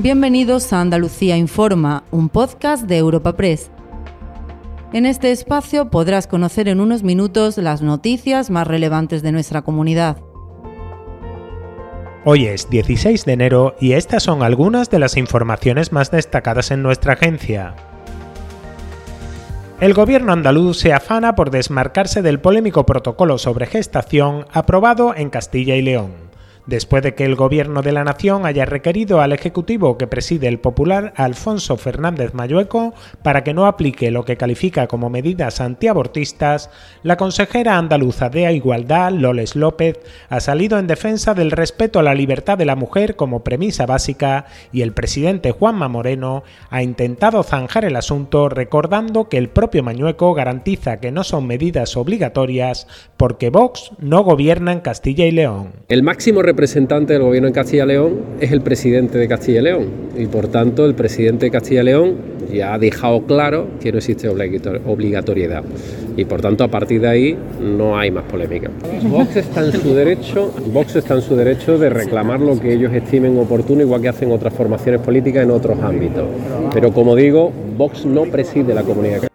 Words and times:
Bienvenidos 0.00 0.72
a 0.72 0.80
Andalucía 0.80 1.36
Informa, 1.36 2.04
un 2.12 2.28
podcast 2.28 2.84
de 2.84 2.98
Europa 2.98 3.36
Press. 3.36 3.68
En 4.92 5.06
este 5.06 5.32
espacio 5.32 5.90
podrás 5.90 6.28
conocer 6.28 6.68
en 6.68 6.78
unos 6.78 7.02
minutos 7.02 7.58
las 7.58 7.82
noticias 7.82 8.48
más 8.48 8.68
relevantes 8.68 9.22
de 9.22 9.32
nuestra 9.32 9.62
comunidad. 9.62 10.18
Hoy 12.24 12.46
es 12.46 12.70
16 12.70 13.24
de 13.24 13.32
enero 13.32 13.74
y 13.80 13.94
estas 13.94 14.22
son 14.22 14.44
algunas 14.44 14.88
de 14.88 15.00
las 15.00 15.16
informaciones 15.16 15.90
más 15.90 16.12
destacadas 16.12 16.70
en 16.70 16.84
nuestra 16.84 17.14
agencia. 17.14 17.74
El 19.80 19.94
gobierno 19.94 20.32
andaluz 20.32 20.78
se 20.78 20.92
afana 20.92 21.34
por 21.34 21.50
desmarcarse 21.50 22.22
del 22.22 22.38
polémico 22.38 22.86
protocolo 22.86 23.36
sobre 23.36 23.66
gestación 23.66 24.46
aprobado 24.52 25.12
en 25.16 25.28
Castilla 25.28 25.74
y 25.74 25.82
León 25.82 26.27
después 26.68 27.02
de 27.02 27.14
que 27.14 27.24
el 27.24 27.34
Gobierno 27.34 27.80
de 27.80 27.92
la 27.92 28.04
Nación 28.04 28.44
haya 28.44 28.66
requerido 28.66 29.22
al 29.22 29.32
Ejecutivo 29.32 29.96
que 29.96 30.06
preside 30.06 30.48
el 30.48 30.60
popular 30.60 31.14
Alfonso 31.16 31.78
Fernández 31.78 32.34
Mayueco 32.34 32.92
para 33.22 33.42
que 33.42 33.54
no 33.54 33.66
aplique 33.66 34.10
lo 34.10 34.26
que 34.26 34.36
califica 34.36 34.86
como 34.86 35.08
medidas 35.08 35.62
antiabortistas, 35.62 36.68
la 37.02 37.16
consejera 37.16 37.78
andaluza 37.78 38.28
de 38.28 38.52
Igualdad, 38.52 39.12
Loles 39.12 39.56
López, 39.56 39.98
ha 40.28 40.40
salido 40.40 40.78
en 40.78 40.86
defensa 40.86 41.32
del 41.32 41.52
respeto 41.52 42.00
a 42.00 42.02
la 42.02 42.14
libertad 42.14 42.58
de 42.58 42.66
la 42.66 42.76
mujer 42.76 43.16
como 43.16 43.42
premisa 43.42 43.86
básica 43.86 44.44
y 44.70 44.82
el 44.82 44.92
presidente 44.92 45.52
Juanma 45.52 45.88
Moreno 45.88 46.42
ha 46.68 46.82
intentado 46.82 47.42
zanjar 47.44 47.86
el 47.86 47.96
asunto 47.96 48.50
recordando 48.50 49.30
que 49.30 49.38
el 49.38 49.48
propio 49.48 49.82
Mañueco 49.82 50.34
garantiza 50.34 51.00
que 51.00 51.12
no 51.12 51.24
son 51.24 51.46
medidas 51.46 51.96
obligatorias 51.96 52.86
porque 53.16 53.48
Vox 53.48 53.92
no 53.98 54.22
gobierna 54.22 54.72
en 54.72 54.80
Castilla 54.80 55.24
y 55.24 55.30
León. 55.30 55.72
Representante 56.58 57.12
del 57.12 57.22
gobierno 57.22 57.46
en 57.46 57.54
Castilla 57.54 57.84
y 57.84 57.86
León 57.86 58.16
es 58.40 58.50
el 58.50 58.62
presidente 58.62 59.16
de 59.16 59.28
Castilla 59.28 59.60
y 59.60 59.62
León 59.62 59.86
y 60.16 60.26
por 60.26 60.48
tanto 60.48 60.86
el 60.86 60.96
presidente 60.96 61.46
de 61.46 61.52
Castilla 61.52 61.82
y 61.82 61.84
León 61.84 62.16
ya 62.52 62.74
ha 62.74 62.78
dejado 62.80 63.22
claro 63.26 63.68
que 63.80 63.92
no 63.92 63.98
existe 63.98 64.28
obligatoriedad 64.28 65.62
y 66.16 66.24
por 66.24 66.40
tanto 66.40 66.64
a 66.64 66.68
partir 66.68 67.00
de 67.02 67.06
ahí 67.06 67.38
no 67.60 67.96
hay 67.96 68.10
más 68.10 68.24
polémica. 68.24 68.70
Vox 69.04 69.36
está 69.36 69.64
en 69.64 69.70
su 69.70 69.94
derecho, 69.94 70.52
Vox 70.72 70.96
está 70.96 71.14
en 71.14 71.22
su 71.22 71.36
derecho 71.36 71.78
de 71.78 71.90
reclamar 71.90 72.40
lo 72.40 72.58
que 72.58 72.74
ellos 72.74 72.92
estimen 72.92 73.38
oportuno 73.38 73.82
igual 73.82 74.02
que 74.02 74.08
hacen 74.08 74.32
otras 74.32 74.52
formaciones 74.52 75.00
políticas 75.00 75.44
en 75.44 75.52
otros 75.52 75.78
ámbitos. 75.80 76.26
Pero 76.74 76.92
como 76.92 77.14
digo, 77.14 77.52
Vox 77.76 78.04
no 78.04 78.24
preside 78.24 78.74
la 78.74 78.82
comunidad 78.82 79.28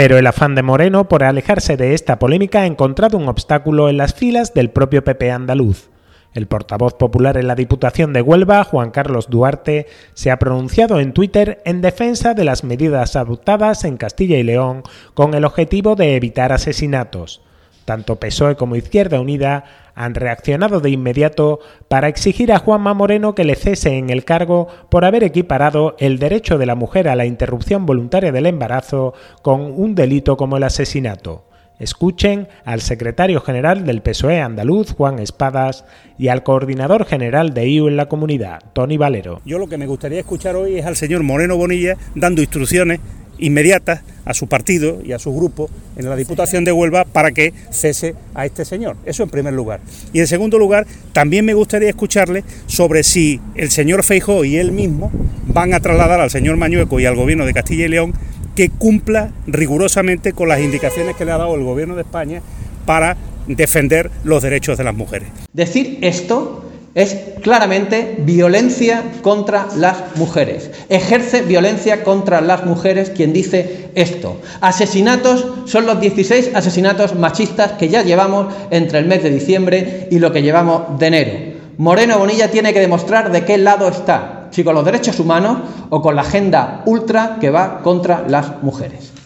Pero 0.00 0.16
el 0.16 0.26
afán 0.26 0.54
de 0.54 0.62
Moreno 0.62 1.08
por 1.08 1.22
alejarse 1.22 1.76
de 1.76 1.92
esta 1.92 2.18
polémica 2.18 2.62
ha 2.62 2.66
encontrado 2.66 3.18
un 3.18 3.28
obstáculo 3.28 3.90
en 3.90 3.98
las 3.98 4.14
filas 4.14 4.54
del 4.54 4.70
propio 4.70 5.04
PP 5.04 5.30
andaluz. 5.30 5.90
El 6.32 6.46
portavoz 6.46 6.94
popular 6.94 7.36
en 7.36 7.46
la 7.46 7.54
Diputación 7.54 8.14
de 8.14 8.22
Huelva, 8.22 8.64
Juan 8.64 8.92
Carlos 8.92 9.28
Duarte, 9.28 9.88
se 10.14 10.30
ha 10.30 10.38
pronunciado 10.38 11.00
en 11.00 11.12
Twitter 11.12 11.60
en 11.66 11.82
defensa 11.82 12.32
de 12.32 12.44
las 12.44 12.64
medidas 12.64 13.14
adoptadas 13.14 13.84
en 13.84 13.98
Castilla 13.98 14.38
y 14.38 14.42
León 14.42 14.84
con 15.12 15.34
el 15.34 15.44
objetivo 15.44 15.96
de 15.96 16.16
evitar 16.16 16.50
asesinatos. 16.50 17.42
Tanto 17.84 18.16
PSOE 18.16 18.56
como 18.56 18.76
Izquierda 18.76 19.20
Unida 19.20 19.64
han 19.94 20.14
reaccionado 20.14 20.80
de 20.80 20.90
inmediato 20.90 21.60
para 21.88 22.08
exigir 22.08 22.52
a 22.52 22.58
Juanma 22.58 22.94
Moreno 22.94 23.34
que 23.34 23.44
le 23.44 23.56
cese 23.56 23.98
en 23.98 24.10
el 24.10 24.24
cargo 24.24 24.68
por 24.88 25.04
haber 25.04 25.24
equiparado 25.24 25.96
el 25.98 26.18
derecho 26.18 26.56
de 26.58 26.66
la 26.66 26.74
mujer 26.74 27.08
a 27.08 27.16
la 27.16 27.26
interrupción 27.26 27.86
voluntaria 27.86 28.32
del 28.32 28.46
embarazo 28.46 29.14
con 29.42 29.60
un 29.60 29.94
delito 29.94 30.36
como 30.36 30.56
el 30.56 30.62
asesinato. 30.62 31.44
Escuchen 31.80 32.48
al 32.66 32.82
secretario 32.82 33.40
general 33.40 33.86
del 33.86 34.02
PSOE 34.02 34.42
andaluz, 34.42 34.92
Juan 34.92 35.18
Espadas, 35.18 35.86
y 36.18 36.28
al 36.28 36.42
coordinador 36.42 37.06
general 37.06 37.54
de 37.54 37.68
IU 37.68 37.88
en 37.88 37.96
la 37.96 38.06
comunidad, 38.06 38.60
Tony 38.74 38.98
Valero. 38.98 39.40
Yo 39.46 39.58
lo 39.58 39.66
que 39.66 39.78
me 39.78 39.86
gustaría 39.86 40.20
escuchar 40.20 40.56
hoy 40.56 40.78
es 40.78 40.84
al 40.84 40.96
señor 40.96 41.22
Moreno 41.22 41.56
Bonilla 41.56 41.96
dando 42.14 42.42
instrucciones 42.42 43.00
inmediatas 43.40 44.02
a 44.24 44.34
su 44.34 44.46
partido 44.46 45.00
y 45.04 45.12
a 45.12 45.18
su 45.18 45.34
grupo 45.34 45.68
en 45.96 46.08
la 46.08 46.16
Diputación 46.16 46.64
de 46.64 46.72
Huelva 46.72 47.04
para 47.04 47.32
que 47.32 47.52
cese 47.70 48.14
a 48.34 48.46
este 48.46 48.64
señor. 48.64 48.96
Eso 49.04 49.22
en 49.22 49.30
primer 49.30 49.54
lugar. 49.54 49.80
Y 50.12 50.20
en 50.20 50.26
segundo 50.26 50.58
lugar, 50.58 50.86
también 51.12 51.44
me 51.44 51.54
gustaría 51.54 51.88
escucharle 51.88 52.44
sobre 52.66 53.02
si 53.02 53.40
el 53.54 53.70
señor 53.70 54.04
Feijó 54.04 54.44
y 54.44 54.56
él 54.56 54.72
mismo 54.72 55.10
van 55.46 55.74
a 55.74 55.80
trasladar 55.80 56.20
al 56.20 56.30
señor 56.30 56.56
Mañueco 56.56 57.00
y 57.00 57.06
al 57.06 57.16
gobierno 57.16 57.46
de 57.46 57.54
Castilla 57.54 57.86
y 57.86 57.88
León 57.88 58.14
que 58.54 58.68
cumpla 58.68 59.32
rigurosamente 59.46 60.32
con 60.32 60.48
las 60.48 60.60
indicaciones 60.60 61.16
que 61.16 61.24
le 61.24 61.32
ha 61.32 61.38
dado 61.38 61.54
el 61.54 61.64
gobierno 61.64 61.96
de 61.96 62.02
España 62.02 62.42
para 62.84 63.16
defender 63.46 64.10
los 64.24 64.42
derechos 64.42 64.78
de 64.78 64.84
las 64.84 64.94
mujeres. 64.94 65.28
Decir 65.52 65.98
esto 66.02 66.59
es 66.94 67.16
claramente 67.42 68.16
violencia 68.18 69.04
contra 69.22 69.68
las 69.76 70.16
mujeres. 70.16 70.70
Ejerce 70.88 71.42
violencia 71.42 72.02
contra 72.02 72.40
las 72.40 72.64
mujeres 72.64 73.10
quien 73.10 73.32
dice 73.32 73.90
esto. 73.94 74.40
Asesinatos 74.60 75.46
son 75.66 75.86
los 75.86 76.00
16 76.00 76.50
asesinatos 76.54 77.14
machistas 77.14 77.72
que 77.72 77.88
ya 77.88 78.02
llevamos 78.02 78.52
entre 78.70 78.98
el 78.98 79.06
mes 79.06 79.22
de 79.22 79.30
diciembre 79.30 80.08
y 80.10 80.18
lo 80.18 80.32
que 80.32 80.42
llevamos 80.42 80.98
de 80.98 81.06
enero. 81.06 81.60
Moreno 81.78 82.18
Bonilla 82.18 82.50
tiene 82.50 82.74
que 82.74 82.80
demostrar 82.80 83.32
de 83.32 83.44
qué 83.44 83.56
lado 83.56 83.88
está, 83.88 84.48
si 84.50 84.64
con 84.64 84.74
los 84.74 84.84
derechos 84.84 85.18
humanos 85.18 85.58
o 85.88 86.02
con 86.02 86.14
la 86.16 86.22
agenda 86.22 86.82
ultra 86.84 87.38
que 87.40 87.50
va 87.50 87.80
contra 87.82 88.24
las 88.28 88.62
mujeres. 88.62 89.19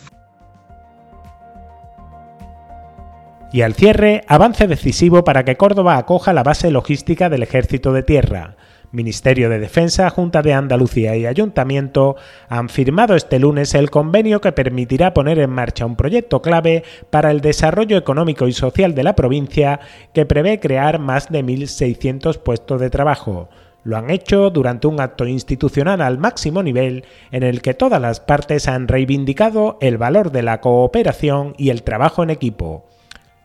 Y 3.54 3.62
al 3.62 3.74
cierre, 3.74 4.24
avance 4.26 4.66
decisivo 4.66 5.22
para 5.22 5.44
que 5.44 5.56
Córdoba 5.56 5.96
acoja 5.96 6.32
la 6.32 6.42
base 6.42 6.72
logística 6.72 7.28
del 7.28 7.44
Ejército 7.44 7.92
de 7.92 8.02
Tierra. 8.02 8.56
Ministerio 8.90 9.48
de 9.48 9.60
Defensa, 9.60 10.10
Junta 10.10 10.42
de 10.42 10.52
Andalucía 10.52 11.14
y 11.14 11.24
Ayuntamiento 11.24 12.16
han 12.48 12.68
firmado 12.68 13.14
este 13.14 13.38
lunes 13.38 13.74
el 13.74 13.90
convenio 13.90 14.40
que 14.40 14.50
permitirá 14.50 15.14
poner 15.14 15.38
en 15.38 15.50
marcha 15.50 15.86
un 15.86 15.94
proyecto 15.94 16.42
clave 16.42 16.82
para 17.10 17.30
el 17.30 17.40
desarrollo 17.40 17.96
económico 17.96 18.48
y 18.48 18.52
social 18.52 18.92
de 18.92 19.04
la 19.04 19.14
provincia 19.14 19.78
que 20.12 20.26
prevé 20.26 20.58
crear 20.58 20.98
más 20.98 21.30
de 21.30 21.44
1.600 21.44 22.38
puestos 22.38 22.80
de 22.80 22.90
trabajo. 22.90 23.50
Lo 23.84 23.96
han 23.96 24.10
hecho 24.10 24.50
durante 24.50 24.88
un 24.88 24.98
acto 24.98 25.28
institucional 25.28 26.00
al 26.00 26.18
máximo 26.18 26.64
nivel 26.64 27.04
en 27.30 27.44
el 27.44 27.62
que 27.62 27.74
todas 27.74 28.02
las 28.02 28.18
partes 28.18 28.66
han 28.66 28.88
reivindicado 28.88 29.78
el 29.80 29.96
valor 29.96 30.32
de 30.32 30.42
la 30.42 30.60
cooperación 30.60 31.54
y 31.56 31.70
el 31.70 31.84
trabajo 31.84 32.24
en 32.24 32.30
equipo. 32.30 32.88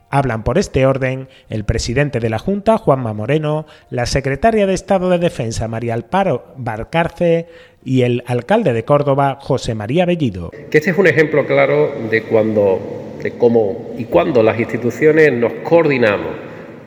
Hablan 0.09 0.43
por 0.43 0.57
este 0.57 0.85
orden 0.85 1.27
el 1.49 1.65
presidente 1.65 2.19
de 2.19 2.29
la 2.29 2.39
Junta, 2.39 2.77
Juanma 2.77 3.13
Moreno, 3.13 3.65
la 3.89 4.05
secretaria 4.05 4.65
de 4.65 4.73
Estado 4.73 5.09
de 5.09 5.19
Defensa, 5.19 5.67
María 5.67 5.93
Alparo 5.93 6.53
Barcarce, 6.57 7.47
y 7.83 8.01
el 8.01 8.23
alcalde 8.27 8.73
de 8.73 8.83
Córdoba, 8.83 9.37
José 9.41 9.75
María 9.75 10.05
Bellido. 10.05 10.51
Que 10.69 10.77
este 10.79 10.91
es 10.91 10.97
un 10.97 11.07
ejemplo 11.07 11.45
claro 11.45 11.91
de 12.09 12.23
cuando, 12.23 13.15
de 13.21 13.31
cómo 13.31 13.91
y 13.97 14.05
cuándo 14.05 14.43
las 14.43 14.59
instituciones 14.59 15.31
nos 15.33 15.53
coordinamos, 15.63 16.31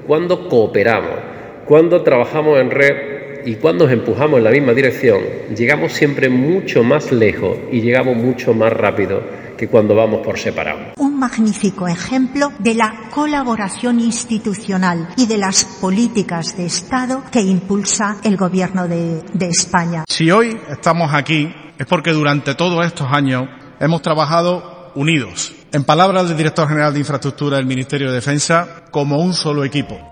cuando 0.07 0.49
cooperamos, 0.49 1.19
cuando 1.67 2.03
trabajamos 2.03 2.61
en 2.61 2.71
red 2.71 2.97
y 3.45 3.55
cuando 3.57 3.85
nos 3.85 3.93
empujamos 3.93 4.39
en 4.39 4.45
la 4.45 4.51
misma 4.51 4.73
dirección, 4.73 5.21
llegamos 5.57 5.93
siempre 5.93 6.29
mucho 6.29 6.83
más 6.85 7.11
lejos 7.11 7.57
y 7.71 7.81
llegamos 7.81 8.17
mucho 8.17 8.55
más 8.55 8.73
rápido 8.73 9.23
que 9.57 9.69
cuando 9.69 9.95
vamos 9.95 10.25
por 10.25 10.39
separado. 10.39 10.93
Magnífico 11.23 11.87
ejemplo 11.87 12.53
de 12.59 12.75
la 12.75 13.09
colaboración 13.15 14.01
institucional 14.01 15.15
y 15.17 15.27
de 15.27 15.39
las 15.39 15.65
políticas 15.81 16.57
de 16.57 16.67
Estado 16.67 17.23
que 17.31 17.41
impulsa 17.41 18.17
el 18.25 18.37
Gobierno 18.37 18.89
de, 18.89 19.23
de 19.33 19.47
España. 19.47 20.05
Si 20.09 20.33
hoy 20.33 20.59
estamos 20.69 21.15
aquí 21.15 21.55
es 21.79 21.87
porque 21.87 22.11
durante 22.11 22.57
todos 22.57 22.85
estos 22.85 23.07
años 23.09 23.45
hemos 23.79 24.03
trabajado 24.03 24.91
unidos. 24.97 25.55
En 25.71 25.85
palabras 25.85 26.27
del 26.27 26.37
director 26.37 26.67
general 26.67 26.93
de 26.93 26.99
Infraestructura 26.99 27.59
del 27.59 27.67
Ministerio 27.67 28.09
de 28.09 28.15
Defensa, 28.15 28.83
como 28.91 29.21
un 29.21 29.33
solo 29.33 29.63
equipo. 29.63 30.12